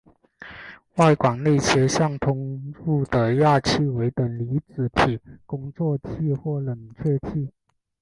[0.95, 7.51] 外管内切向通入的氩气为等离子体工作气或冷却气。